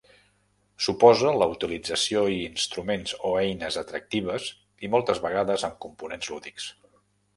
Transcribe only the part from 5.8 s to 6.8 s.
components lúdics.